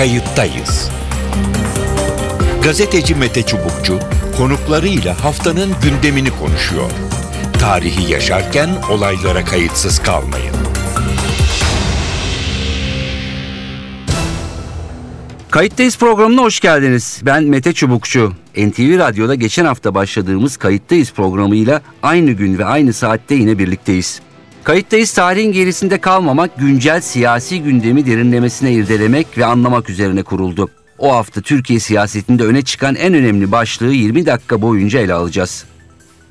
[0.00, 0.90] kayıttayız.
[2.62, 3.98] Gazeteci Mete Çubukçu
[4.36, 6.90] konuklarıyla haftanın gündemini konuşuyor.
[7.60, 10.54] Tarihi yaşarken olaylara kayıtsız kalmayın.
[15.50, 17.20] Kayıttayız programına hoş geldiniz.
[17.24, 18.32] Ben Mete Çubukçu.
[18.56, 24.20] NTV Radyo'da geçen hafta başladığımız Kayıttayız programıyla aynı gün ve aynı saatte yine birlikteyiz.
[24.70, 30.68] Kayıttayız tarihin gerisinde kalmamak, güncel siyasi gündemi derinlemesine irdelemek ve anlamak üzerine kuruldu.
[30.98, 35.64] O hafta Türkiye siyasetinde öne çıkan en önemli başlığı 20 dakika boyunca ele alacağız.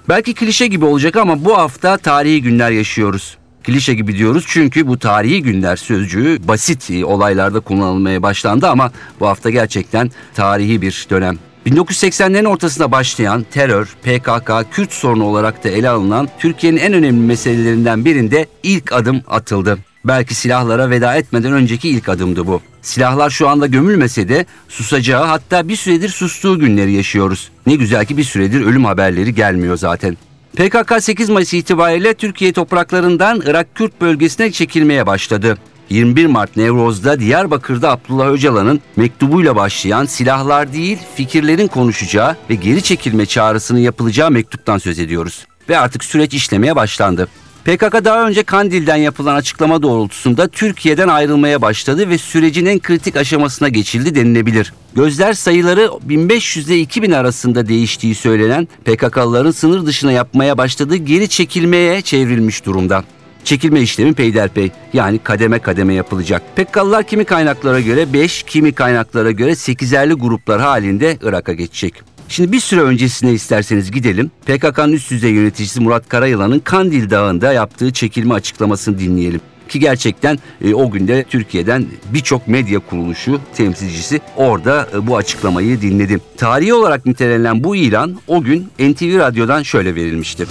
[0.09, 3.37] Belki klişe gibi olacak ama bu hafta tarihi günler yaşıyoruz.
[3.63, 9.49] Klişe gibi diyoruz çünkü bu tarihi günler sözcüğü basit olaylarda kullanılmaya başlandı ama bu hafta
[9.49, 11.37] gerçekten tarihi bir dönem.
[11.69, 18.05] 1980'lerin ortasında başlayan terör, PKK, Kürt sorunu olarak da ele alınan Türkiye'nin en önemli meselelerinden
[18.05, 19.77] birinde ilk adım atıldı.
[20.05, 22.61] Belki silahlara veda etmeden önceki ilk adımdı bu.
[22.81, 27.51] Silahlar şu anda gömülmese de susacağı hatta bir süredir sustuğu günleri yaşıyoruz.
[27.65, 30.17] Ne güzel ki bir süredir ölüm haberleri gelmiyor zaten.
[30.55, 35.57] PKK 8 Mayıs itibariyle Türkiye topraklarından Irak Kürt bölgesine çekilmeye başladı.
[35.89, 43.25] 21 Mart Nevroz'da Diyarbakır'da Abdullah Öcalan'ın mektubuyla başlayan silahlar değil fikirlerin konuşacağı ve geri çekilme
[43.25, 45.45] çağrısının yapılacağı mektuptan söz ediyoruz.
[45.69, 47.27] Ve artık süreç işlemeye başlandı.
[47.65, 53.69] PKK daha önce Kandil'den yapılan açıklama doğrultusunda Türkiye'den ayrılmaya başladı ve sürecin en kritik aşamasına
[53.69, 54.73] geçildi denilebilir.
[54.95, 62.01] Gözler sayıları 1500 ile 2000 arasında değiştiği söylenen PKK'lıların sınır dışına yapmaya başladığı geri çekilmeye
[62.01, 63.03] çevrilmiş durumda.
[63.43, 66.41] Çekilme işlemi peyderpey yani kademe kademe yapılacak.
[66.55, 71.93] PKK'lılar kimi kaynaklara göre 5, kimi kaynaklara göre 8'erli gruplar halinde Irak'a geçecek.
[72.29, 74.31] Şimdi bir süre öncesine isterseniz gidelim.
[74.45, 79.41] PKK'nın üst düzey yöneticisi Murat Karayılan'ın Kandil Dağı'nda yaptığı çekilme açıklamasını dinleyelim.
[79.69, 86.19] Ki gerçekten e, o günde Türkiye'den birçok medya kuruluşu temsilcisi orada e, bu açıklamayı dinledi.
[86.37, 90.45] Tarihi olarak nitelenen bu ilan o gün NTV Radyo'dan şöyle verilmişti.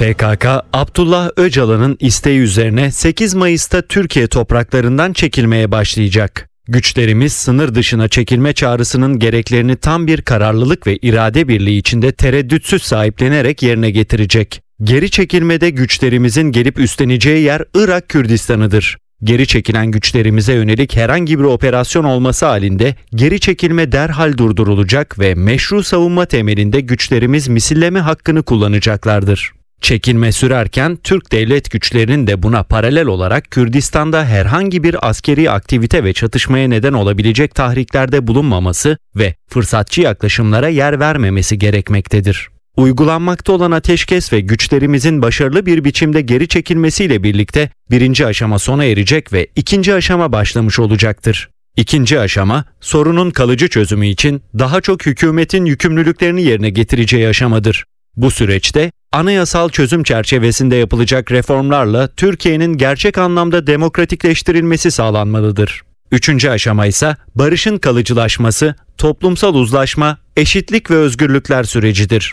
[0.00, 6.48] PKK, Abdullah Öcalan'ın isteği üzerine 8 Mayıs'ta Türkiye topraklarından çekilmeye başlayacak.
[6.68, 13.62] Güçlerimiz sınır dışına çekilme çağrısının gereklerini tam bir kararlılık ve irade birliği içinde tereddütsüz sahiplenerek
[13.62, 14.62] yerine getirecek.
[14.82, 18.98] Geri çekilmede güçlerimizin gelip üstleneceği yer Irak Kürdistan'ıdır.
[19.24, 25.82] Geri çekilen güçlerimize yönelik herhangi bir operasyon olması halinde geri çekilme derhal durdurulacak ve meşru
[25.82, 29.59] savunma temelinde güçlerimiz misilleme hakkını kullanacaklardır.
[29.80, 36.12] Çekilme sürerken Türk devlet güçlerinin de buna paralel olarak Kürdistan'da herhangi bir askeri aktivite ve
[36.12, 42.48] çatışmaya neden olabilecek tahriklerde bulunmaması ve fırsatçı yaklaşımlara yer vermemesi gerekmektedir.
[42.76, 49.32] Uygulanmakta olan ateşkes ve güçlerimizin başarılı bir biçimde geri çekilmesiyle birlikte birinci aşama sona erecek
[49.32, 51.48] ve ikinci aşama başlamış olacaktır.
[51.76, 57.84] İkinci aşama sorunun kalıcı çözümü için daha çok hükümetin yükümlülüklerini yerine getireceği aşamadır.
[58.20, 65.82] Bu süreçte anayasal çözüm çerçevesinde yapılacak reformlarla Türkiye'nin gerçek anlamda demokratikleştirilmesi sağlanmalıdır.
[66.12, 72.32] Üçüncü aşama ise barışın kalıcılaşması, toplumsal uzlaşma, eşitlik ve özgürlükler sürecidir.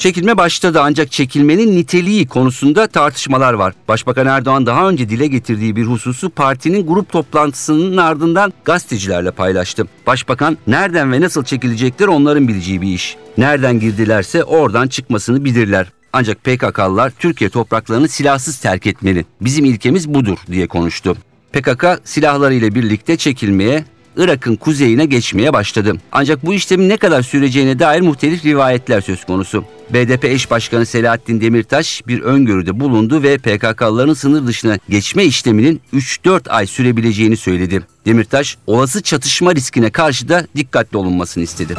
[0.00, 3.74] Çekilme başladı ancak çekilmenin niteliği konusunda tartışmalar var.
[3.88, 9.86] Başbakan Erdoğan daha önce dile getirdiği bir hususu partinin grup toplantısının ardından gazetecilerle paylaştı.
[10.06, 13.16] Başbakan nereden ve nasıl çekilecektir onların bileceği bir iş.
[13.38, 15.92] Nereden girdilerse oradan çıkmasını bilirler.
[16.12, 19.24] Ancak PKK'lılar Türkiye topraklarını silahsız terk etmeli.
[19.40, 21.16] Bizim ilkemiz budur diye konuştu.
[21.52, 23.84] PKK silahlarıyla birlikte çekilmeye
[24.20, 25.92] Irak'ın kuzeyine geçmeye başladı.
[26.12, 29.64] Ancak bu işlemin ne kadar süreceğine dair muhtelif rivayetler söz konusu.
[29.90, 36.50] BDP eş başkanı Selahattin Demirtaş bir öngörüde bulundu ve PKK'lıların sınır dışına geçme işleminin 3-4
[36.50, 37.82] ay sürebileceğini söyledi.
[38.06, 41.76] Demirtaş olası çatışma riskine karşı da dikkatli olunmasını istedi.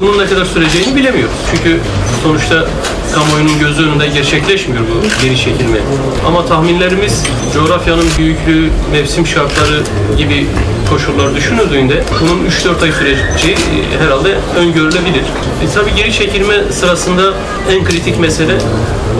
[0.00, 1.34] Bunun ne kadar süreceğini bilemiyoruz.
[1.50, 1.80] Çünkü
[2.22, 2.66] sonuçta
[3.14, 5.78] kamuoyunun gözü önünde gerçekleşmiyor bu geri çekilme.
[6.26, 7.24] Ama tahminlerimiz
[7.54, 9.82] coğrafyanın büyüklüğü, mevsim şartları
[10.18, 10.46] gibi
[10.90, 15.24] koşullar düşünüldüğünde bunun 3-4 ay süreci e, herhalde öngörülebilir.
[15.62, 17.34] E, tabii geri çekilme sırasında
[17.70, 18.58] en kritik mesele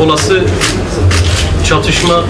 [0.01, 0.41] olası
[1.69, 2.25] çatışma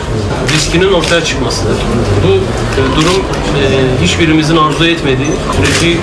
[0.54, 1.76] riskinin ortaya çıkmasıdır.
[2.24, 3.22] Bu e, durum
[3.60, 5.98] e, hiçbirimizin arzu etmediği süreci e,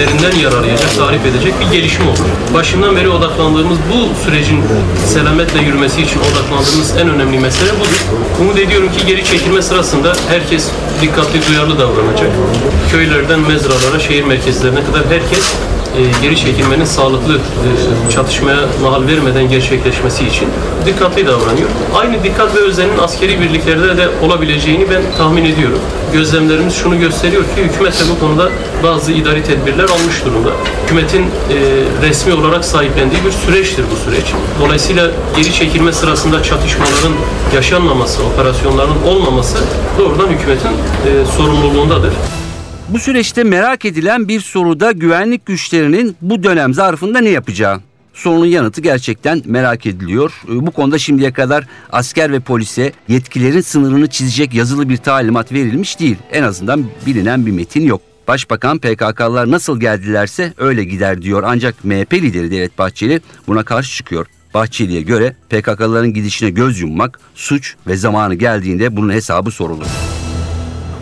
[0.00, 2.54] derinden yararlayacak, tarif edecek bir gelişme olur.
[2.54, 4.60] Başından beri odaklandığımız bu sürecin
[5.06, 8.04] selametle yürümesi için odaklandığımız en önemli mesele budur.
[8.40, 10.68] Umut ediyorum ki geri çekilme sırasında herkes
[11.02, 12.30] dikkatli, duyarlı davranacak.
[12.90, 15.54] Köylerden mezralara, şehir merkezlerine kadar herkes
[15.96, 20.48] e, geri çekilmenin sağlıklı e, çatışmaya mahal vermeden gerçekleşmesi için
[20.86, 21.68] dikkatli davranıyor.
[21.94, 25.78] Aynı dikkat ve özenin askeri birliklerde de olabileceğini ben tahmin ediyorum.
[26.12, 28.48] Gözlemlerimiz şunu gösteriyor ki hükümet de bu konuda
[28.82, 30.50] bazı idari tedbirler almış durumda.
[30.84, 31.56] Hükümetin e,
[32.02, 34.26] resmi olarak sahiplendiği bir süreçtir bu süreç.
[34.60, 37.12] Dolayısıyla geri çekilme sırasında çatışmaların
[37.54, 39.58] yaşanmaması, operasyonların olmaması
[39.98, 40.70] doğrudan hükümetin
[41.36, 42.12] sorumluluğundadır.
[42.92, 47.80] Bu süreçte merak edilen bir soru da güvenlik güçlerinin bu dönem zarfında ne yapacağı.
[48.14, 50.32] Sorunun yanıtı gerçekten merak ediliyor.
[50.48, 56.00] Ee, bu konuda şimdiye kadar asker ve polise yetkilerin sınırını çizecek yazılı bir talimat verilmiş
[56.00, 56.16] değil.
[56.32, 58.00] En azından bilinen bir metin yok.
[58.28, 64.26] Başbakan PKK'lılar nasıl geldilerse öyle gider diyor ancak MHP lideri Devlet Bahçeli buna karşı çıkıyor.
[64.54, 69.86] Bahçeli'ye göre PKK'lıların gidişine göz yummak suç ve zamanı geldiğinde bunun hesabı sorulur.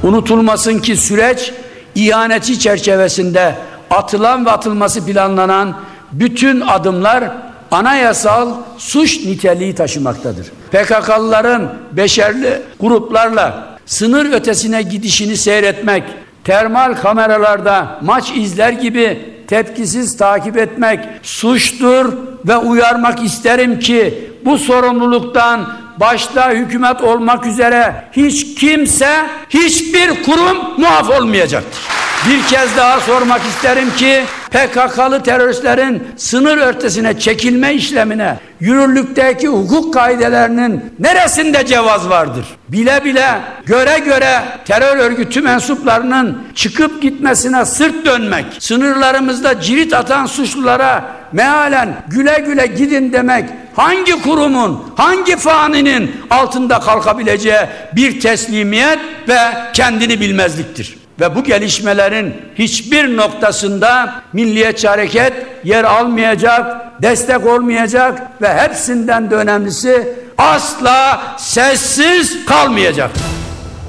[0.02, 1.52] Unutulmasın ki süreç
[1.94, 3.54] ihaneti çerçevesinde
[3.90, 5.76] atılan ve atılması planlanan
[6.12, 7.24] bütün adımlar
[7.70, 10.46] anayasal suç niteliği taşımaktadır.
[10.72, 16.04] PKK'lıların beşerli gruplarla sınır ötesine gidişini seyretmek,
[16.44, 22.12] termal kameralarda maç izler gibi tepkisiz takip etmek suçtur
[22.48, 31.10] ve uyarmak isterim ki bu sorumluluktan başta hükümet olmak üzere hiç kimse, hiçbir kurum muaf
[31.10, 31.80] olmayacaktır.
[32.26, 40.94] Bir kez daha sormak isterim ki PKK'lı teröristlerin sınır ötesine çekilme işlemine yürürlükteki hukuk kaidelerinin
[40.98, 42.46] neresinde cevaz vardır?
[42.68, 51.04] Bile bile göre göre terör örgütü mensuplarının çıkıp gitmesine sırt dönmek, sınırlarımızda cirit atan suçlulara
[51.32, 53.44] mealen güle güle gidin demek
[53.76, 57.60] hangi kurumun, hangi faninin altında kalkabileceği
[57.96, 58.98] bir teslimiyet
[59.28, 59.38] ve
[59.72, 61.07] kendini bilmezliktir.
[61.20, 65.32] Ve bu gelişmelerin hiçbir noktasında Milliyetçi Hareket
[65.64, 73.10] yer almayacak, destek olmayacak ve hepsinden de önemlisi asla sessiz kalmayacak.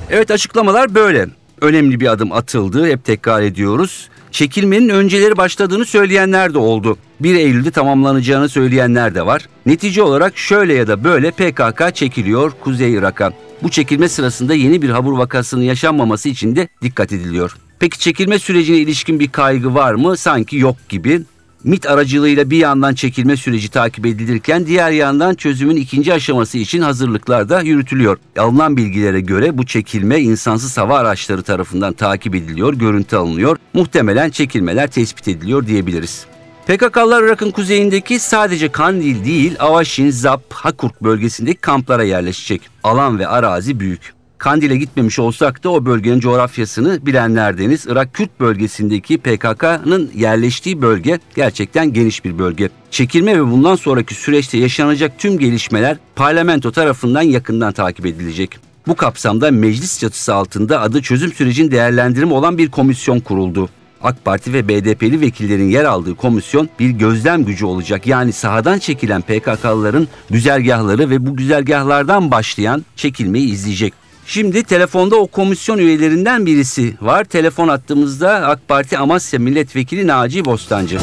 [0.10, 1.26] Evet açıklamalar böyle.
[1.62, 4.10] Önemli bir adım atıldı, hep tekrar ediyoruz.
[4.32, 6.98] Çekilmenin önceleri başladığını söyleyenler de oldu.
[7.20, 9.50] 1 Eylül'de tamamlanacağını söyleyenler de var.
[9.66, 13.34] Netice olarak şöyle ya da böyle PKK çekiliyor Kuzey Irak'a.
[13.64, 17.58] Bu çekilme sırasında yeni bir habur vakasının yaşanmaması için de dikkat ediliyor.
[17.80, 20.18] Peki çekilme sürecine ilişkin bir kaygı var mı?
[20.18, 21.22] Sanki yok gibi.
[21.64, 27.50] MIT aracılığıyla bir yandan çekilme süreci takip edilirken diğer yandan çözümün ikinci aşaması için hazırlıklar
[27.50, 28.18] da yürütülüyor.
[28.38, 33.58] Alınan bilgilere göre bu çekilme insansız hava araçları tarafından takip ediliyor, görüntü alınıyor.
[33.74, 36.26] Muhtemelen çekilmeler tespit ediliyor diyebiliriz.
[36.68, 42.62] PKK'lar Irak'ın kuzeyindeki sadece Kandil değil, Avaşin, Zap, Hakurk bölgesindeki kamplara yerleşecek.
[42.84, 44.19] Alan ve arazi büyük.
[44.40, 47.86] Kandil'e gitmemiş olsak da o bölgenin coğrafyasını bilenlerdeniz.
[47.88, 52.70] Irak Kürt bölgesindeki PKK'nın yerleştiği bölge gerçekten geniş bir bölge.
[52.92, 58.58] Çekilme ve bundan sonraki süreçte yaşanacak tüm gelişmeler parlamento tarafından yakından takip edilecek.
[58.88, 63.70] Bu kapsamda meclis çatısı altında adı çözüm sürecin değerlendirimi olan bir komisyon kuruldu.
[64.02, 68.08] AK Parti ve BDP'li vekillerin yer aldığı komisyon bir gözlem gücü olacak.
[68.08, 73.94] Yani sahadan çekilen PKK'lıların güzergahları ve bu güzergahlardan başlayan çekilmeyi izleyecek.
[74.32, 77.24] Şimdi telefonda o komisyon üyelerinden birisi var.
[77.24, 80.98] Telefon attığımızda AK Parti Amasya Milletvekili Naci Bostancı.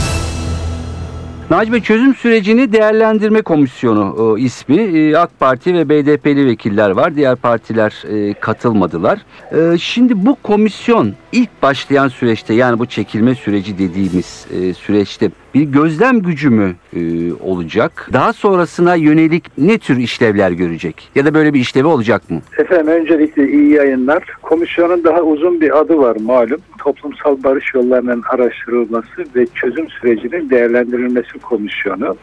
[1.50, 4.76] Naci Bey çözüm sürecini değerlendirme komisyonu e, ismi.
[4.76, 7.17] E, AK Parti ve BDP'li vekiller var.
[7.17, 9.19] Diğer partiler e, katılmadılar.
[9.52, 15.63] E, şimdi bu komisyon ilk başlayan süreçte yani bu çekilme süreci dediğimiz e, süreçte bir
[15.63, 18.11] gözlem gücü mü e, olacak?
[18.13, 21.11] Daha sonrasına yönelik ne tür işlevler görecek?
[21.15, 22.41] Ya da böyle bir işlevi olacak mı?
[22.59, 24.23] Efendim öncelikle iyi yayınlar.
[24.43, 26.61] Komisyonun daha uzun bir adı var malum.
[26.79, 32.17] Toplumsal barış yollarının araştırılması ve çözüm sürecinin değerlendirilmesi komisyonu.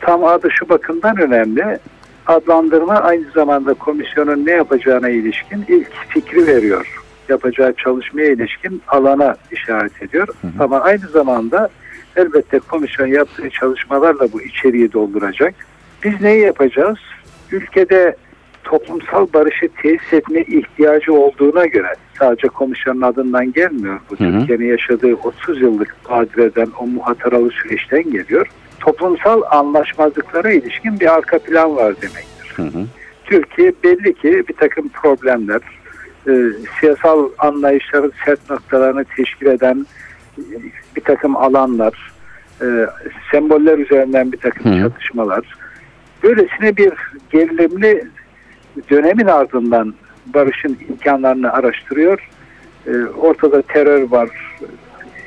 [0.00, 1.78] Tam adı şu bakımdan önemli.
[2.26, 7.02] Adlandırma aynı zamanda komisyonun ne yapacağına ilişkin ilk fikri veriyor.
[7.28, 10.28] Yapacağı çalışmaya ilişkin alana işaret ediyor.
[10.40, 10.64] Hı hı.
[10.64, 11.68] Ama aynı zamanda
[12.16, 15.54] elbette komisyon yaptığı çalışmalarla bu içeriği dolduracak.
[16.04, 16.98] Biz neyi yapacağız?
[17.52, 18.16] Ülkede
[18.64, 24.00] toplumsal barışı tesis etme ihtiyacı olduğuna göre sadece komisyonun adından gelmiyor.
[24.10, 28.46] Bu Türkiye'nin yaşadığı 30 yıllık badireden o muhataralı süreçten geliyor.
[28.80, 32.52] Toplumsal anlaşmazlıklara ilişkin bir arka plan var demektir.
[32.56, 32.86] Hı hı.
[33.24, 35.60] Türkiye belli ki bir takım problemler,
[36.28, 36.32] e,
[36.80, 39.86] siyasal anlayışların sert noktalarını teşkil eden
[40.96, 42.12] bir takım alanlar,
[42.62, 42.86] e,
[43.30, 44.80] semboller üzerinden bir takım hı.
[44.82, 45.56] çatışmalar,
[46.22, 46.92] böylesine bir
[47.30, 48.04] gerilimli
[48.90, 49.94] dönemin ardından
[50.26, 52.28] barışın imkanlarını araştırıyor.
[52.86, 54.30] E, ortada terör var,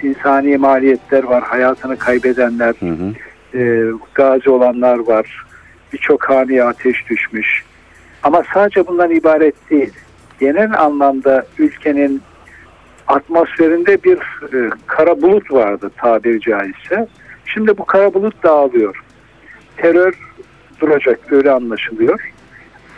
[0.03, 3.13] insani maliyetler var, hayatını kaybedenler, Hı hı.
[3.59, 5.45] e, gazi olanlar var,
[5.93, 7.63] birçok haneye ateş düşmüş.
[8.23, 9.93] Ama sadece bundan ibaret değil.
[10.39, 12.21] Genel anlamda ülkenin
[13.07, 14.17] atmosferinde bir
[14.53, 17.07] e, kara bulut vardı tabiri caizse.
[17.45, 19.03] Şimdi bu kara bulut dağılıyor.
[19.77, 20.19] Terör
[20.81, 22.31] duracak öyle anlaşılıyor.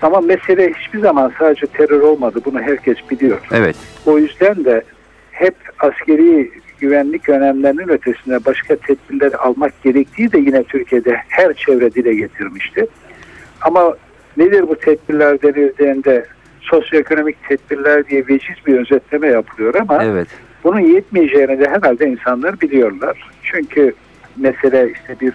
[0.01, 2.41] Ama mesele hiçbir zaman sadece terör olmadı.
[2.45, 3.39] Bunu herkes biliyor.
[3.51, 3.75] Evet.
[4.05, 4.83] O yüzden de
[5.31, 12.15] hep askeri güvenlik önlemlerinin ötesinde başka tedbirler almak gerektiği de yine Türkiye'de her çevre dile
[12.15, 12.87] getirmişti.
[13.61, 13.97] Ama
[14.37, 16.25] nedir bu tedbirler denildiğinde
[16.69, 20.27] sosyoekonomik tedbirler diye veciz bir özetleme yapılıyor ama Evet.
[20.63, 23.29] bunun yetmeyeceğini de herhalde insanlar biliyorlar.
[23.43, 23.93] Çünkü
[24.37, 25.33] mesele işte bir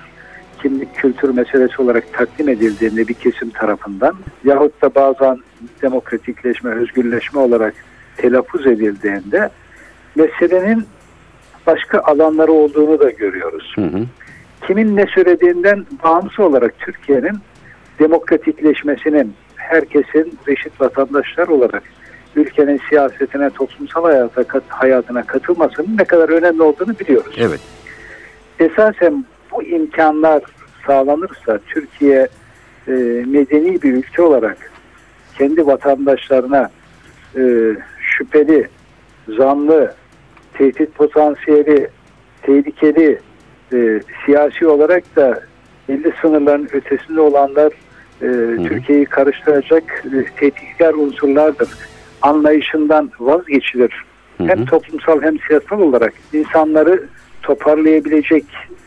[0.63, 5.39] kimlik kültür meselesi olarak takdim edildiğinde bir kesim tarafından yahut da bazen
[5.83, 7.75] demokratikleşme, özgürleşme olarak
[8.17, 9.51] telaffuz edildiğinde
[10.15, 10.85] meselenin
[11.67, 13.73] başka alanları olduğunu da görüyoruz.
[13.75, 14.05] Hı hı.
[14.67, 17.39] Kimin ne söylediğinden bağımsız olarak Türkiye'nin
[17.99, 19.35] demokratikleşmesinin
[19.69, 21.83] herkesin reşit vatandaşlar olarak
[22.37, 27.35] ülkenin siyasetine, toplumsal hayata, kat- hayatına katılmasının ne kadar önemli olduğunu biliyoruz.
[27.39, 27.61] Evet.
[28.61, 30.43] Esasen bu imkanlar
[30.87, 32.29] sağlanırsa Türkiye
[32.89, 32.93] e,
[33.27, 34.73] medeni bir ülke olarak
[35.39, 36.71] kendi vatandaşlarına
[37.37, 37.43] e,
[38.01, 38.69] şüpheli,
[39.29, 39.95] zanlı,
[40.55, 41.89] tehdit potansiyeli,
[42.43, 43.19] tehlikeli,
[43.73, 45.41] e, siyasi olarak da
[45.89, 47.73] belli sınırların ötesinde olanlar
[48.23, 48.29] e,
[48.69, 51.69] Türkiye'yi karıştıracak e, tehditkar unsurlardır.
[52.23, 54.05] Anlayışından vazgeçilir.
[54.39, 54.49] Hı hı.
[54.49, 57.07] Hem toplumsal hem siyasal olarak insanları
[57.43, 58.45] toparlayabilecek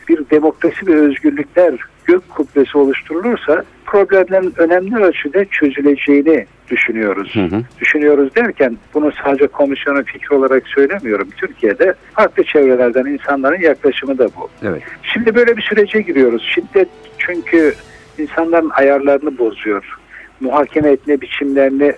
[0.08, 1.74] bir demokrasi ve özgürlükler
[2.04, 7.34] gök kubbesi oluşturulursa problemlerin önemli ölçüde çözüleceğini düşünüyoruz.
[7.34, 7.62] Hı hı.
[7.80, 11.28] Düşünüyoruz derken bunu sadece komisyonun fikri olarak söylemiyorum.
[11.36, 14.48] Türkiye'de farklı çevrelerden insanların yaklaşımı da bu.
[14.62, 14.82] Evet.
[15.02, 16.50] Şimdi böyle bir sürece giriyoruz.
[16.54, 16.88] Şiddet
[17.18, 17.74] çünkü
[18.18, 19.98] insanların ayarlarını bozuyor.
[20.40, 21.92] Muhakeme etme biçimlerini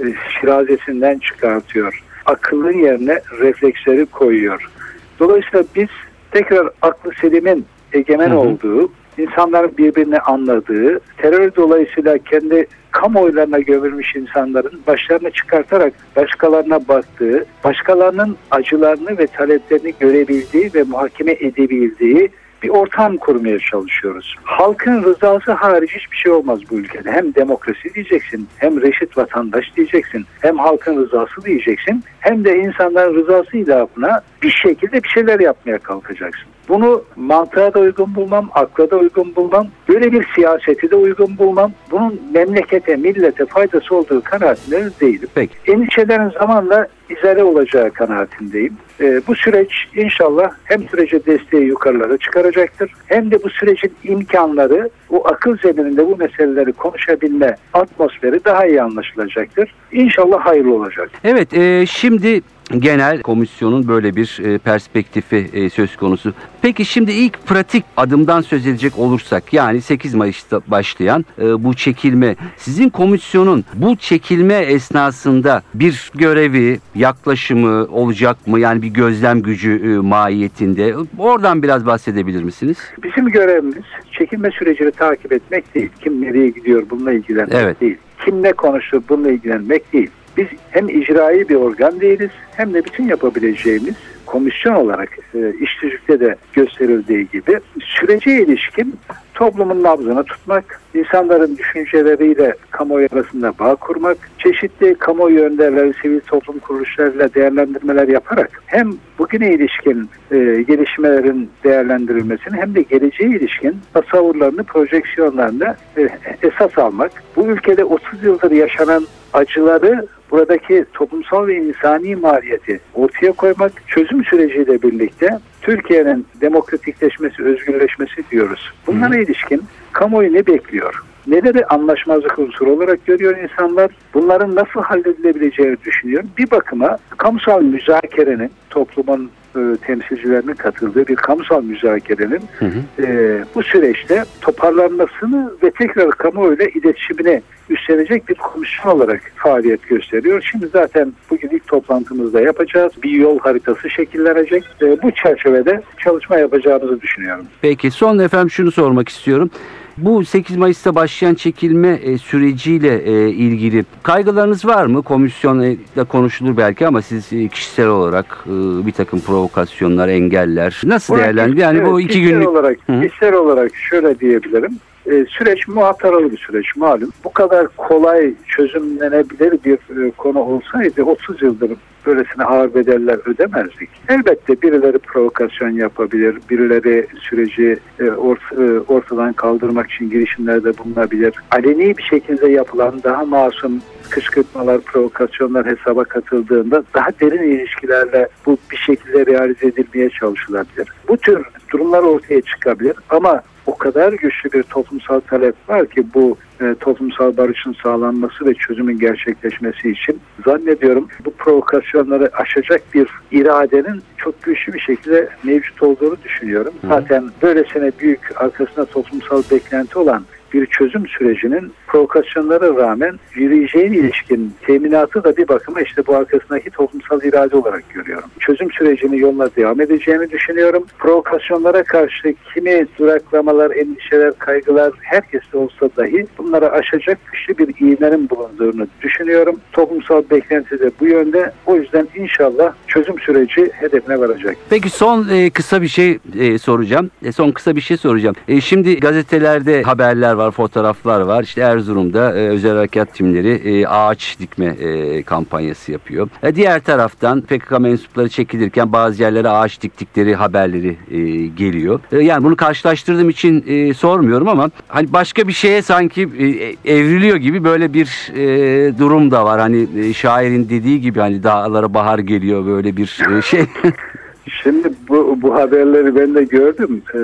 [0.00, 0.04] e,
[0.40, 2.04] şirazesinden çıkartıyor.
[2.26, 4.70] Akıllın yerine refleksleri koyuyor.
[5.18, 5.88] Dolayısıyla biz
[6.30, 8.38] tekrar aklı selimin egemen Hı hı.
[8.38, 18.36] olduğu, insanların birbirini anladığı, terör dolayısıyla kendi kamuoylarına gömülmüş insanların başlarını çıkartarak başkalarına baktığı, başkalarının
[18.50, 22.30] acılarını ve taleplerini görebildiği ve muhakeme edebildiği
[22.64, 24.36] bir ortam kurmaya çalışıyoruz.
[24.44, 27.12] Halkın rızası hariç hiçbir şey olmaz bu ülkede.
[27.12, 33.56] Hem demokrasi diyeceksin, hem reşit vatandaş diyeceksin, hem halkın rızası diyeceksin, hem de insanların rızası
[33.56, 36.53] ilahına bir şekilde bir şeyler yapmaya kalkacaksın.
[36.68, 41.72] Bunu mantığa da uygun bulmam, akla da uygun bulmam, böyle bir siyaseti de uygun bulmam.
[41.90, 45.28] Bunun memlekete, millete faydası olduğu kanaatinde değilim.
[45.34, 45.54] Peki.
[45.66, 48.76] Endişelerin zamanla izale olacağı kanaatindeyim.
[49.00, 55.28] Ee, bu süreç inşallah hem sürece desteği yukarılara çıkaracaktır hem de bu sürecin imkanları o
[55.28, 59.74] akıl zemininde bu meseleleri konuşabilme atmosferi daha iyi anlaşılacaktır.
[59.92, 61.10] İnşallah hayırlı olacak.
[61.24, 62.40] Evet, e, şimdi
[62.78, 66.34] genel komisyonun böyle bir e, perspektifi e, söz konusu.
[66.62, 72.36] Peki şimdi ilk pratik adımdan söz edecek olursak yani 8 Mayıs'ta başlayan e, bu çekilme
[72.56, 78.60] sizin komisyonun bu çekilme esnasında bir görevi, yaklaşımı olacak mı?
[78.60, 80.94] Yani bir gözlem gücü mahiyetinde.
[81.18, 82.78] Oradan biraz bahsedebilir misiniz?
[83.02, 83.84] Bizim görevimiz
[84.18, 85.90] çekilme sürecini takip etmek değil.
[86.04, 87.80] Kim nereye gidiyor bununla ilgilenmek Evet.
[87.80, 87.96] değil.
[88.24, 90.10] Kim ne konuştu bununla ilgilenmek değil.
[90.36, 93.94] Biz hem icraî bir organ değiliz hem de bütün yapabileceğimiz
[94.26, 98.94] komisyon olarak e, iş tüzükte de gösterildiği gibi sürece ilişkin
[99.34, 107.34] toplumun nabzını tutmak, insanların düşünceleriyle kamuoyu arasında bağ kurmak, çeşitli kamuoyu önderleri, sivil toplum kuruluşlarıyla
[107.34, 116.08] değerlendirmeler yaparak hem bugüne ilişkin e, gelişmelerin değerlendirilmesini hem de geleceğe ilişkin tasavvurlarını, projeksiyonlarını e,
[116.42, 117.12] esas almak.
[117.36, 124.82] Bu ülkede 30 yıldır yaşanan acıları buradaki toplumsal ve insani maliyeti ortaya koymak, çözüm süreciyle
[124.82, 128.72] birlikte Türkiye'nin demokratikleşmesi, özgürleşmesi diyoruz.
[128.86, 131.04] Bunlara ilişkin kamuoyu ne bekliyor?
[131.26, 133.90] Neleri anlaşmazlık unsuru olarak görüyor insanlar?
[134.14, 136.24] Bunların nasıl halledilebileceğini düşünüyor.
[136.38, 143.02] Bir bakıma kamusal müzakerenin toplumun e, temsilcilerinin katıldığı bir kamusal müzakerenin Hı hı.
[143.02, 150.48] e, bu süreçte toparlanmasını ve tekrar kamuoyuyla iletişimini üstlenecek bir komisyon olarak faaliyet gösteriyor.
[150.50, 152.92] Şimdi zaten bugün ilk toplantımızda yapacağız.
[153.02, 154.64] Bir yol haritası şekillenecek.
[154.82, 157.46] E, bu çerçevede çalışma yapacağımızı düşünüyorum.
[157.62, 159.50] Peki son efendim şunu sormak istiyorum.
[159.98, 165.02] Bu 8 Mayıs'ta başlayan çekilme e, süreciyle e, ilgili kaygılarınız var mı?
[165.02, 171.74] Komisyonda konuşulur belki ama siz e, kişisel olarak e, bir takım provokasyonlar, engeller nasıl değerlendiriyor?
[171.74, 173.00] Yani bu iki kişisel günlük olarak, Hı.
[173.00, 174.78] kişisel olarak şöyle diyebilirim.
[175.06, 177.10] E, süreç muhataralı bir süreç malum.
[177.24, 181.70] Bu kadar kolay çözümlenebilir bir e, konu olsaydı 30 yıldır
[182.06, 183.88] böylesine ağır bedeller ödemezdik.
[184.08, 191.34] Elbette birileri provokasyon yapabilir, birileri süreci e, ort- e, ortadan kaldırmak için girişimlerde bulunabilir.
[191.50, 198.76] Aleni bir şekilde yapılan daha masum kışkırtmalar, provokasyonlar hesaba katıldığında daha derin ilişkilerle bu bir
[198.76, 200.88] şekilde realize edilmeye çalışılabilir.
[201.08, 206.36] Bu tür durumlar ortaya çıkabilir ama o kadar güçlü bir toplumsal talep var ki bu
[206.60, 214.42] e, toplumsal barışın sağlanması ve çözümün gerçekleşmesi için zannediyorum bu provokasyonları aşacak bir iradenin çok
[214.42, 216.74] güçlü bir şekilde mevcut olduğunu düşünüyorum.
[216.88, 225.24] Zaten böylesine büyük arkasında toplumsal beklenti olan bir çözüm sürecinin provokasyonlara rağmen yürüyeceğine ilişkin teminatı
[225.24, 228.28] da bir bakıma işte bu arkasındaki toplumsal irade olarak görüyorum.
[228.40, 230.84] Çözüm sürecinin yoluna devam edeceğini düşünüyorum.
[230.98, 238.86] Provokasyonlara karşı kimi duraklamalar, endişeler, kaygılar herkeste olsa dahi bunları aşacak güçlü bir iğnenin bulunduğunu
[239.02, 239.60] düşünüyorum.
[239.72, 241.52] Toplumsal beklenti de bu yönde.
[241.66, 244.56] O yüzden inşallah çözüm süreci hedefine varacak.
[244.70, 247.10] Peki son e, kısa bir şey e, soracağım.
[247.24, 248.36] E, son kısa bir şey soracağım.
[248.48, 251.42] E, şimdi gazetelerde haberler var, fotoğraflar var.
[251.42, 256.28] İşte Erzurum'da e, özel harekat timleri e, ağaç dikme e, kampanyası yapıyor.
[256.42, 262.00] E, diğer taraftan PKK mensupları çekilirken bazı yerlere ağaç diktikleri haberleri e, geliyor.
[262.12, 267.36] E, yani bunu karşılaştırdığım için e, sormuyorum ama hani başka bir şeye sanki e, evriliyor
[267.36, 269.60] gibi böyle bir e, durum da var.
[269.60, 273.64] Hani e, şairin dediği gibi hani dağlara bahar geliyor böyle bir e, şey.
[274.50, 277.02] Şimdi bu, bu haberleri ben de gördüm.
[277.14, 277.18] Ee,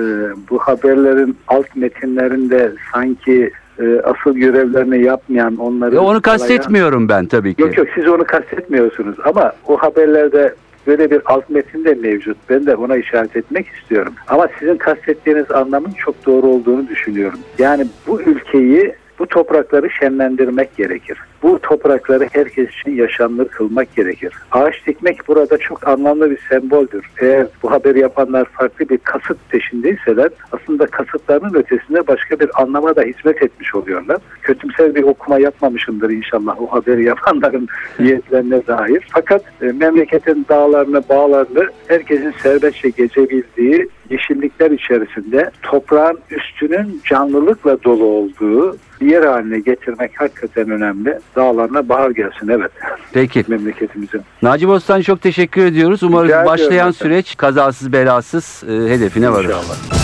[0.49, 5.95] bu haberlerin alt metinlerinde sanki e, asıl görevlerini yapmayan onları...
[5.95, 7.61] E, onu kastetmiyorum ben tabii ki.
[7.61, 10.55] Yok yok siz onu kastetmiyorsunuz ama o haberlerde
[10.87, 12.37] böyle bir alt metin de mevcut.
[12.49, 14.13] Ben de ona işaret etmek istiyorum.
[14.27, 17.39] Ama sizin kastettiğiniz anlamın çok doğru olduğunu düşünüyorum.
[17.59, 21.17] Yani bu ülkeyi bu toprakları şenlendirmek gerekir.
[21.43, 24.33] Bu toprakları herkes için yaşanılır kılmak gerekir.
[24.51, 27.05] Ağaç dikmek burada çok anlamlı bir semboldür.
[27.21, 33.01] Eğer bu haberi yapanlar farklı bir kasıt peşindeyseler aslında kasıtlarının ötesinde başka bir anlama da
[33.01, 34.17] hizmet etmiş oluyorlar.
[34.41, 37.67] Kötümser bir okuma yapmamışımdır inşallah o haberi yapanların
[37.99, 39.07] niyetlerine dair.
[39.11, 48.77] Fakat e, memleketin dağlarını, bağlarını herkesin serbestçe gezebildiği yeşillikler içerisinde toprağın üstünün canlılıkla dolu olduğu
[49.01, 51.19] bir yer haline getirmek hakikaten önemli.
[51.35, 52.71] Dağlarına bahar gelsin evet
[53.13, 53.45] Peki.
[53.47, 54.21] memleketimizin.
[54.41, 56.03] Naci Bostan çok teşekkür ediyoruz.
[56.03, 56.93] Umarız Rica başlayan efendim.
[56.93, 59.45] süreç kazasız belasız e, hedefine varır.
[59.45, 60.01] İnşallah.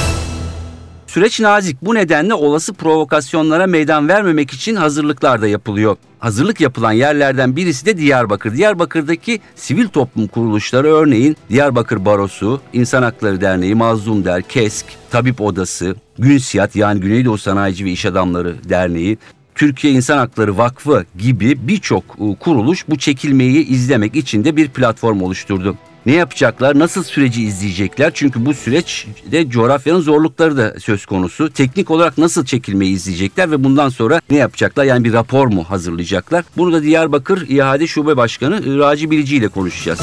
[1.08, 1.78] Süreç nazik.
[1.82, 5.98] Bu nedenle olası provokasyonlara meydan vermemek için hazırlıklar da yapılıyor.
[6.20, 8.54] Hazırlık yapılan yerlerden birisi de Diyarbakır.
[8.56, 15.96] Diyarbakır'daki sivil toplum kuruluşları örneğin Diyarbakır Barosu, İnsan Hakları Derneği, Mazlum Der, KESK, Tabip Odası,
[16.20, 19.18] Günsiyat yani Güneydoğu Sanayici ve İş Adamları Derneği,
[19.58, 25.22] Türkiye İnsan Hakları Vakfı gibi birçok e, kuruluş bu çekilmeyi izlemek için de bir platform
[25.22, 25.78] oluşturdu.
[26.06, 28.12] Ne yapacaklar, nasıl süreci izleyecekler?
[28.14, 31.50] Çünkü bu süreçte coğrafyanın zorlukları da söz konusu.
[31.50, 34.86] Teknik olarak nasıl çekilmeyi izleyecekler ve bundan sonra ne yapacaklar?
[34.86, 36.46] Yani bir rapor mu hazırlayacaklar?
[36.58, 40.00] Bunu da Diyarbakır İhade Şube Başkanı e, Raci Bilici ile konuşacağız.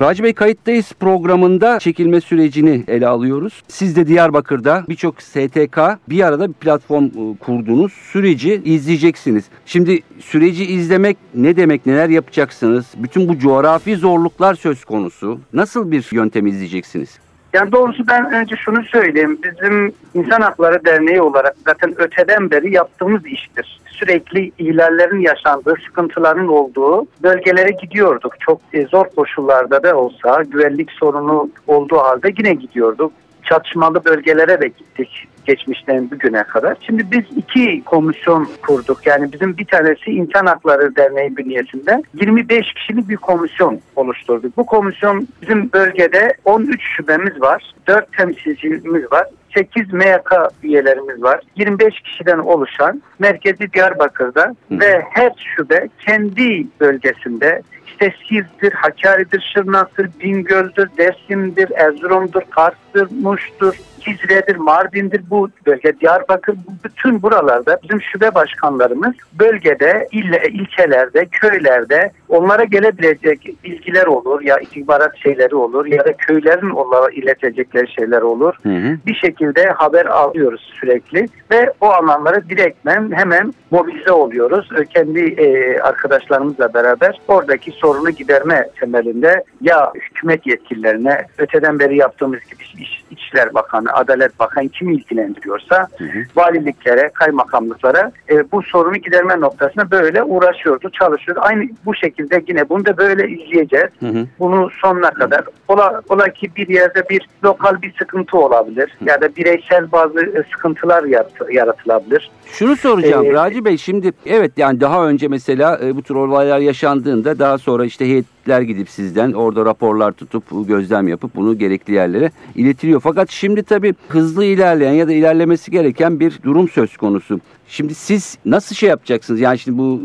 [0.00, 3.62] Raci Bey kayıttayız programında çekilme sürecini ele alıyoruz.
[3.68, 5.78] Siz de Diyarbakır'da birçok STK
[6.08, 7.92] bir arada bir platform e, kurdunuz.
[7.92, 9.44] Süreci izleyeceksiniz.
[9.66, 11.86] Şimdi süreci izlemek ne demek?
[11.86, 12.86] Neler yapacaksınız?
[12.96, 15.40] Bütün bu coğrafi zorluklar söz konusu.
[15.52, 17.18] Nasıl bir yöntem izleyeceksiniz?
[17.56, 19.38] Yani doğrusu ben önce şunu söyleyeyim.
[19.42, 23.80] Bizim İnsan Hakları Derneği olarak zaten öteden beri yaptığımız iştir.
[23.90, 28.40] Sürekli ihlallerin yaşandığı, sıkıntıların olduğu bölgelere gidiyorduk.
[28.40, 33.12] Çok e, zor koşullarda da olsa, güvenlik sorunu olduğu halde yine gidiyorduk.
[33.42, 36.76] Çatışmalı bölgelere de gittik geçmişten bugüne kadar.
[36.86, 39.06] Şimdi biz iki komisyon kurduk.
[39.06, 44.56] Yani bizim bir tanesi İnsan Hakları Derneği bünyesinde 25 kişilik bir komisyon oluşturduk.
[44.56, 47.74] Bu komisyon bizim bölgede 13 şubemiz var.
[47.86, 49.26] 4 temsilcimiz var.
[49.54, 50.32] 8 MYK
[50.62, 51.40] üyelerimiz var.
[51.56, 60.88] 25 kişiden oluşan merkezi Diyarbakır'da ve her şube kendi bölgesinde işte Siirt'tir, Hakkari'dir, Şırnak'tır, Bingöl'dür,
[60.98, 63.76] Dersim'dir, Erzurum'dur, Kars'tır, Muş'tur,
[64.06, 72.10] Cizre'dir, Mardin'dir bu bölge, Diyarbakır bu bütün buralarda bizim şube başkanlarımız bölgede, ille, ilçelerde, köylerde
[72.28, 78.54] onlara gelebilecek bilgiler olur ya istihbarat şeyleri olur ya da köylerin onlara iletecekleri şeyler olur.
[78.62, 78.96] Hı hı.
[79.06, 84.68] Bir şekilde haber alıyoruz sürekli ve o alanlara direktmen hemen mobilize oluyoruz.
[84.94, 92.62] Kendi e, arkadaşlarımızla beraber oradaki sorunu giderme temelinde ya hükümet yetkililerine öteden beri yaptığımız gibi
[92.82, 95.88] İç- İçişler Bakanı, Adalet Bakanı kimi ilgilendiriyorsa
[96.36, 101.40] valiliklere, kaymakamlıklara e, bu sorunu giderme noktasına böyle uğraşıyordu, çalışıyordu.
[101.42, 102.15] Aynı bu şekilde
[102.48, 103.88] yine bunu da böyle izleyeceğiz.
[104.00, 104.26] Hı hı.
[104.38, 105.44] Bunu sonuna kadar.
[105.68, 110.42] Ola, ola ki bir yerde bir lokal bir sıkıntı olabilir ya da bireysel bazı e,
[110.52, 112.30] sıkıntılar yarat- yaratılabilir.
[112.46, 116.58] Şunu soracağım Ee, Raci Bey şimdi evet yani daha önce mesela e, bu tür olaylar
[116.58, 122.30] yaşandığında daha sonra işte heyetler gidip sizden orada raporlar tutup gözlem yapıp bunu gerekli yerlere
[122.54, 123.00] iletiliyor.
[123.00, 127.40] Fakat şimdi tabii hızlı ilerleyen ya da ilerlemesi gereken bir durum söz konusu.
[127.68, 129.40] Şimdi siz nasıl şey yapacaksınız?
[129.40, 130.00] Yani şimdi bu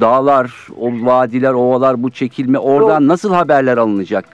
[0.00, 0.50] dağlar,
[0.80, 4.24] o vadiler, ovalar bu çekilme oradan nasıl haberler alınacak?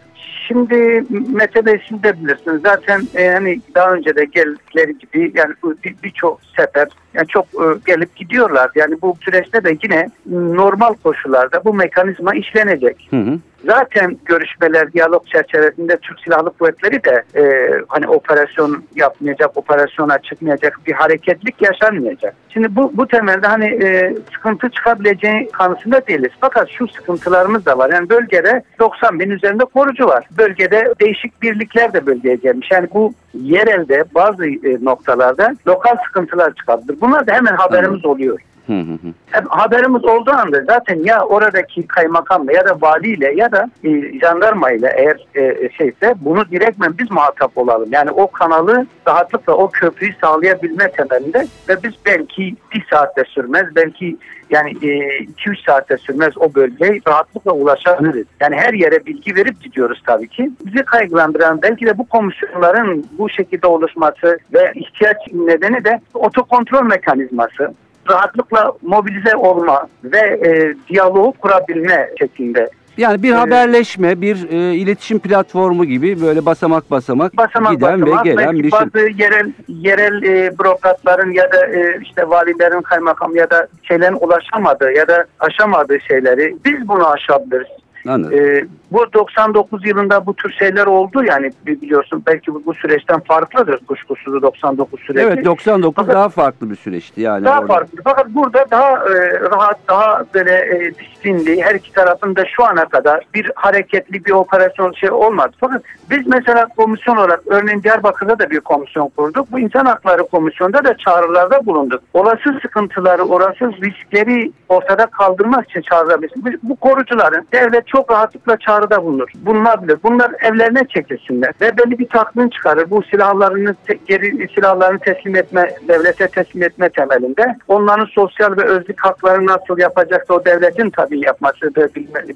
[0.49, 2.61] Şimdi Mete Bey de bilirsiniz.
[2.65, 7.45] Zaten e, hani daha önce de geldikleri gibi yani bu bir- birçok sefer yani çok
[7.45, 8.71] e, gelip gidiyorlar.
[8.75, 13.09] Yani bu süreçte de yine normal koşullarda bu mekanizma işlenecek.
[13.11, 13.39] Hı hı.
[13.67, 20.93] Zaten görüşmeler, diyalog çerçevesinde Türk Silahlı Kuvvetleri de e, hani operasyon yapmayacak, operasyona çıkmayacak bir
[20.93, 22.35] hareketlik yaşanmayacak.
[22.49, 26.31] Şimdi bu, bu temelde hani e, sıkıntı çıkabileceği kanısında değiliz.
[26.41, 27.91] Fakat şu sıkıntılarımız da var.
[27.93, 30.29] Yani bölgede 90 bin üzerinde korucu var.
[30.39, 32.69] Bölgede değişik birlikler de bölgeye gelmiş.
[32.73, 37.01] Yani bu yerelde bazı e, noktalarda lokal sıkıntılar çıkabilir.
[37.01, 38.41] Bunlar da hemen haberimiz oluyor.
[38.67, 39.13] Hı hı
[39.49, 44.93] haberimiz olduğu anda zaten ya oradaki kaymakamla ya da valiyle ya da e, jandarma ile
[44.97, 47.89] eğer e, şeyse bunu direktmen biz muhatap olalım.
[47.93, 54.17] Yani o kanalı rahatlıkla o köprüyü sağlayabilme temelinde ve biz belki bir saatte sürmez belki
[54.51, 58.27] yani 2-3 saatte sürmez o bölgeye rahatlıkla ulaşabiliriz.
[58.41, 60.51] Yani her yere bilgi verip gidiyoruz tabii ki.
[60.67, 67.75] Bizi kaygılandıran belki de bu komisyonların bu şekilde oluşması ve ihtiyaç nedeni de otokontrol mekanizması
[68.11, 72.71] rahatlıkla mobilize olma ve e, diyaloğu kurabilme şeklinde.
[72.97, 78.27] Yani bir Ee, haberleşme, bir e, iletişim platformu gibi böyle basamak basamak, Basamak giden basamak
[78.27, 78.71] ve gelen bir şey.
[78.73, 84.93] bazı yerel yerel e, bürokratların ya da e, işte valilerin kaymakam ya da şeylerin ulaşamadığı
[84.93, 87.67] ya da aşamadığı şeyleri biz bunu aşabiliriz.
[88.09, 88.39] Anladım.
[88.39, 93.81] E, bu 99 yılında bu tür şeyler oldu yani biliyorsun belki bu, bu süreçten farklıdır
[93.87, 95.27] kuşkusuz 99 süreci.
[95.27, 97.45] evet 99 Fakat- daha farklı bir süreçti yani.
[97.45, 97.73] Daha orada.
[97.75, 97.99] farklı.
[98.05, 102.85] Fakat burada daha e, rahat, daha böyle e, disiplinli, her iki tarafın da şu ana
[102.85, 105.53] kadar bir hareketli bir operasyon şey olmadı.
[105.61, 109.53] Fakat biz mesela komisyon olarak örneğin Diyarbakır'da da bir komisyon kurduk.
[109.53, 112.03] Bu insan hakları komisyonunda da çağrılarda bulunduk.
[112.15, 116.23] Olası sıkıntıları, olası riskleri ortada kaldırmak için çağrılar.
[116.23, 119.29] Biz- Bu korucuların devlet çok rahatlıkla çağrıda bulunur.
[119.37, 119.99] Bulunabilir.
[120.03, 122.91] Bunlar evlerine çekilsinler ve belli bir tatmin çıkarır.
[122.91, 123.75] Bu silahlarını
[124.07, 127.57] geri silahlarını teslim etme, devlete teslim etme temelinde.
[127.69, 131.89] Onların sosyal ve özlük haklarını nasıl yapacaksa o devletin tabii yapması da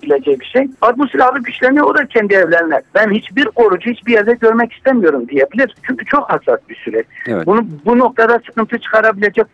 [0.02, 0.68] bileceği bir şey.
[0.80, 2.82] Ama bu silahlı güçlerini o da kendi evlerine.
[2.94, 5.74] Ben hiçbir korucu hiçbir yerde görmek istemiyorum diyebilir.
[5.86, 7.06] Çünkü çok hassas bir süreç.
[7.28, 7.46] Evet.
[7.46, 9.46] Bunu bu noktada sıkıntı çıkarabilecek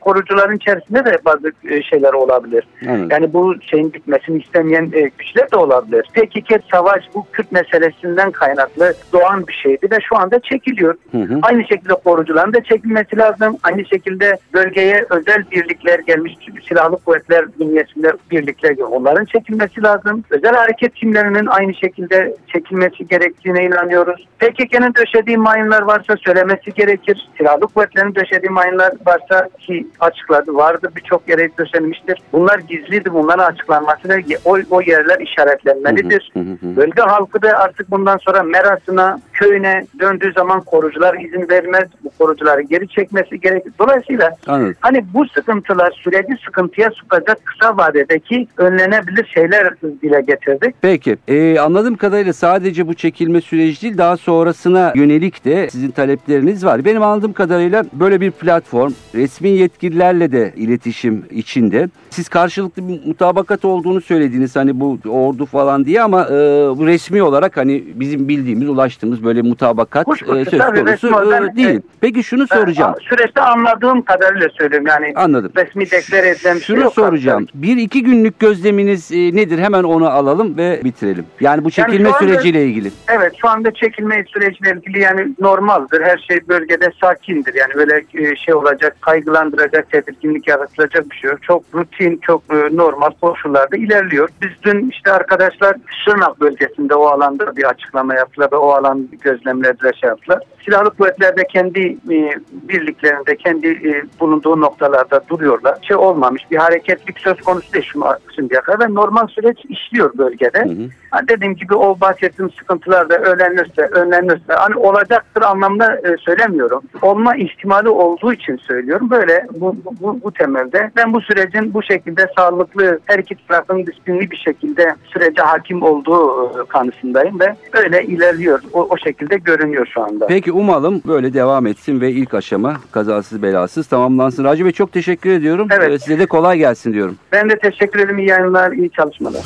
[0.00, 2.68] korucuların içerisinde de bazı e, şeyler olabilir.
[2.88, 3.08] Anladım.
[3.10, 6.06] Yani bu şeyin bitmesini istemeyen e, güçler de olabilir.
[6.18, 10.94] Tehkiket savaş bu Kürt meselesinden kaynaklı doğan bir şeydi ve şu anda çekiliyor.
[11.12, 11.38] Hı hı.
[11.42, 13.56] Aynı şekilde korucuların da çekilmesi lazım.
[13.62, 16.34] Aynı şekilde bölgeye özel birlikler gelmiş
[16.68, 18.76] silahlı kuvvetler bünyesinde birlikler.
[18.78, 20.24] Onların çekilmesi lazım.
[20.30, 24.28] Özel hareket timlerinin aynı şekilde çekilmesi gerektiğine inanıyoruz.
[24.38, 27.28] PKK'nın döşediği mayınlar varsa söylemesi gerekir.
[27.38, 32.18] Silahlı kuvvetlerin döşediği mayınlar varsa ki açıkladı vardı birçok yere döşenmiştir.
[32.32, 33.12] Bunlar gizliydi.
[33.12, 36.07] Bunların açıklanması da o, o yerler işaretlenmelidir.
[36.34, 36.76] Hı hı hı.
[36.76, 41.88] Bölge halkı da artık bundan sonra merasına, köyüne döndüğü zaman korucular izin vermez.
[42.04, 43.72] Bu korucuları geri çekmesi gerekir.
[43.78, 44.74] Dolayısıyla Anladım.
[44.80, 50.74] hani bu sıkıntılar süreci sıkıntıya sokacak kısa vadedeki önlenebilir şeyler dile getirdik.
[50.82, 51.16] Peki.
[51.28, 56.84] Ee, anladığım kadarıyla sadece bu çekilme süreci değil daha sonrasına yönelik de sizin talepleriniz var.
[56.84, 61.88] Benim anladığım kadarıyla böyle bir platform resmi yetkililerle de iletişim içinde.
[62.10, 66.32] Siz karşılıklı bir mutabakat olduğunu söylediğiniz hani bu ordu falan diye ama e,
[66.78, 71.56] bu resmi olarak hani bizim bildiğimiz, ulaştığımız böyle mutabakat Kuşkusuz, e, söz tabii, konusu e,
[71.56, 71.68] değil.
[71.68, 71.82] evet.
[72.00, 72.94] Peki şunu soracağım.
[73.00, 75.52] Ben Süreçte anladığım kadarıyla söylüyorum yani Anladım.
[75.56, 76.92] resmi deklar edilen bir şey Şunu yok.
[76.94, 77.46] soracağım.
[77.54, 79.58] Bir iki günlük gözleminiz e, nedir?
[79.58, 81.24] Hemen onu alalım ve bitirelim.
[81.40, 82.90] Yani bu çekilme şu anda- süreciyle ilgili.
[83.08, 86.02] Evet şu anda çekilme süreciyle ilgili yani normaldir.
[86.02, 87.54] Her şey bölgede sakindir.
[87.54, 91.42] Yani böyle e, şey olacak, kaygılandıracak, tedirginlik yaratılacak bir şey yok.
[91.42, 94.28] Çok rutin, çok e, normal koşullarda ilerliyor.
[94.42, 99.92] Biz dün işte arkadaşlar Şırnak bölgesinde o alanda bir açıklama yaptılar ve o alan gözlemlediler
[99.92, 100.38] şey yaptılar.
[100.64, 102.18] Silahlı kuvvetler de kendi e,
[102.50, 105.78] birliklerinde, kendi e, bulunduğu noktalarda duruyorlar.
[105.82, 108.00] Şey olmamış, bir hareketlik söz konusu değil şu
[108.34, 110.58] şimdiye kadar ve normal süreç işliyor bölgede.
[110.58, 110.88] Hı hı.
[111.10, 116.82] Ha, dediğim gibi o bahsettiğim sıkıntılar da önlenirse, önlenirse hani olacaktır anlamda e, söylemiyorum.
[117.02, 119.10] Olma ihtimali olduğu için söylüyorum.
[119.10, 124.30] Böyle bu, bu, bu temelde ben bu sürecin bu şekilde sağlıklı her iki tarafın disiplinli
[124.30, 128.60] bir şekilde sürece hakim olduğu e, kanısındayım ve öyle ilerliyor.
[128.72, 130.26] O, o şekilde görünüyor şu anda.
[130.26, 134.44] Peki umalım böyle devam etsin ve ilk aşama kazasız belasız tamamlansın.
[134.44, 135.68] Raci Bey çok teşekkür ediyorum.
[135.70, 135.90] Evet.
[135.90, 137.16] Ee, Size de kolay gelsin diyorum.
[137.32, 138.18] Ben de teşekkür ederim.
[138.18, 139.44] İyi yayınlar, iyi çalışmalar.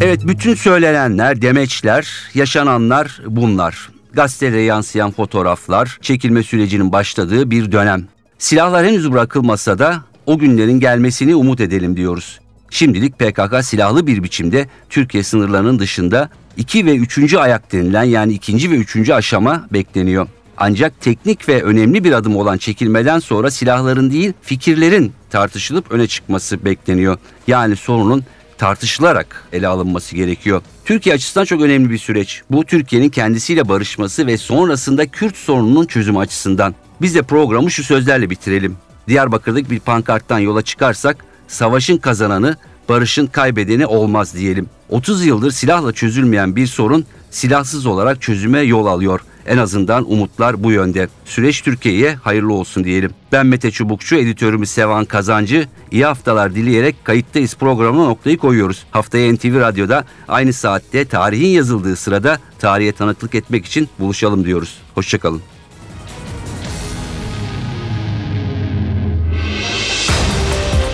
[0.00, 3.90] Evet bütün söylenenler, demeçler, yaşananlar bunlar.
[4.12, 8.04] Gazetelere yansıyan fotoğraflar, çekilme sürecinin başladığı bir dönem.
[8.38, 9.94] Silahlar henüz bırakılmasa da
[10.26, 12.40] o günlerin gelmesini umut edelim diyoruz.
[12.74, 17.34] Şimdilik PKK silahlı bir biçimde Türkiye sınırlarının dışında 2 ve 3.
[17.34, 20.26] ayak denilen yani ikinci ve üçüncü aşama bekleniyor.
[20.56, 26.64] Ancak teknik ve önemli bir adım olan çekilmeden sonra silahların değil fikirlerin tartışılıp öne çıkması
[26.64, 27.18] bekleniyor.
[27.46, 28.24] Yani sorunun
[28.58, 30.62] tartışılarak ele alınması gerekiyor.
[30.84, 32.42] Türkiye açısından çok önemli bir süreç.
[32.50, 36.74] Bu Türkiye'nin kendisiyle barışması ve sonrasında Kürt sorununun çözümü açısından.
[37.02, 38.76] Biz de programı şu sözlerle bitirelim.
[39.08, 42.56] Diyarbakır'daki bir pankarttan yola çıkarsak savaşın kazananı
[42.88, 44.66] barışın kaybedeni olmaz diyelim.
[44.88, 49.20] 30 yıldır silahla çözülmeyen bir sorun silahsız olarak çözüme yol alıyor.
[49.46, 51.08] En azından umutlar bu yönde.
[51.24, 53.10] Süreç Türkiye'ye hayırlı olsun diyelim.
[53.32, 55.68] Ben Mete Çubukçu, editörümüz Sevan Kazancı.
[55.90, 58.84] İyi haftalar dileyerek kayıttayız programına noktayı koyuyoruz.
[58.90, 64.78] Haftaya NTV Radyo'da aynı saatte tarihin yazıldığı sırada tarihe tanıklık etmek için buluşalım diyoruz.
[64.94, 65.53] Hoşçakalın.